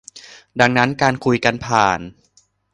[0.59, 1.99] ดังนั้นการคุยกันผ่าน